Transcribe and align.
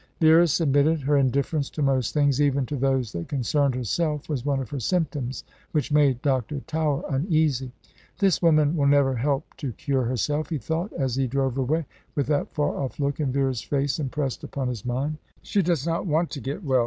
Vera 0.19 0.47
submitted. 0.47 1.01
Her 1.01 1.15
indifference 1.15 1.69
to 1.69 1.83
most 1.83 2.11
things, 2.11 2.41
even 2.41 2.65
to 2.65 2.75
those 2.75 3.11
that 3.11 3.27
concerned 3.27 3.75
herself, 3.75 4.27
was 4.29 4.43
one 4.43 4.59
of 4.59 4.71
her 4.71 4.79
symptoms 4.79 5.43
which 5.73 5.91
made 5.91 6.23
Dr. 6.23 6.61
Tower 6.61 7.03
uneasy. 7.07 7.71
"This 8.17 8.41
woman 8.41 8.75
will 8.75 8.87
never 8.87 9.17
help 9.17 9.55
to 9.57 9.73
cure 9.73 10.05
herself," 10.05 10.49
he 10.49 10.57
thought, 10.57 10.91
as 10.93 11.17
he 11.17 11.27
drove 11.27 11.55
away, 11.55 11.85
with 12.15 12.25
that 12.25 12.51
far 12.51 12.77
off 12.77 12.99
look 12.99 13.19
in 13.19 13.31
Vera's 13.31 13.61
face 13.61 13.99
impressed 13.99 14.43
upon 14.43 14.69
his 14.69 14.83
mind. 14.83 15.19
"She 15.43 15.61
does 15.61 15.85
not 15.85 16.07
want 16.07 16.31
to 16.31 16.41
get 16.41 16.63
well. 16.63 16.79